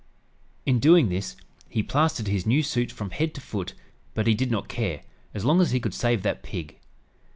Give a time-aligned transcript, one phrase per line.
[0.65, 1.37] In doing this
[1.69, 3.75] he plastered his new suit from head to foot,
[4.15, 5.03] but he did not care,
[5.35, 6.79] as long as he could save that pig!